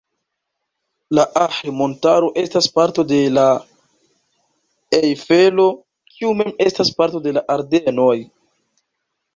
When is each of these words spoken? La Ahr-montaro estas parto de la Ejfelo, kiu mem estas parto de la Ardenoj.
La 1.17 1.25
Ahr-montaro 1.41 2.31
estas 2.45 2.69
parto 2.79 3.05
de 3.11 3.19
la 3.35 3.45
Ejfelo, 5.01 5.69
kiu 6.17 6.35
mem 6.43 6.55
estas 6.69 6.95
parto 7.03 7.27
de 7.29 7.37
la 7.39 7.47
Ardenoj. 7.59 8.15